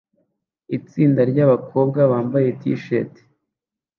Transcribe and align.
Itsinda 0.77 1.21
ryabakobwa 1.31 1.99
bambaye 2.11 2.49
t-shirt 2.59 3.13